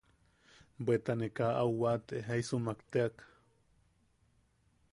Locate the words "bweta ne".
0.83-1.27